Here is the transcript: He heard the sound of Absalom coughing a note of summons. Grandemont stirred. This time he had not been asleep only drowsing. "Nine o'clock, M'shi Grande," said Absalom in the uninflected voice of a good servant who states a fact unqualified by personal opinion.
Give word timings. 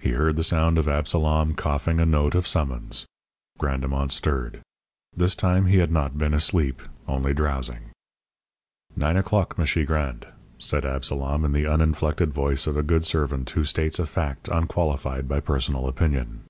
He 0.00 0.10
heard 0.10 0.34
the 0.34 0.42
sound 0.42 0.78
of 0.78 0.88
Absalom 0.88 1.54
coughing 1.54 2.00
a 2.00 2.04
note 2.04 2.34
of 2.34 2.44
summons. 2.44 3.06
Grandemont 3.56 4.10
stirred. 4.10 4.62
This 5.16 5.36
time 5.36 5.66
he 5.66 5.76
had 5.76 5.92
not 5.92 6.18
been 6.18 6.34
asleep 6.34 6.82
only 7.06 7.32
drowsing. 7.32 7.90
"Nine 8.96 9.16
o'clock, 9.16 9.56
M'shi 9.56 9.86
Grande," 9.86 10.26
said 10.58 10.84
Absalom 10.84 11.44
in 11.44 11.52
the 11.52 11.68
uninflected 11.68 12.32
voice 12.34 12.66
of 12.66 12.76
a 12.76 12.82
good 12.82 13.04
servant 13.04 13.48
who 13.50 13.64
states 13.64 14.00
a 14.00 14.06
fact 14.06 14.48
unqualified 14.48 15.28
by 15.28 15.38
personal 15.38 15.86
opinion. 15.86 16.42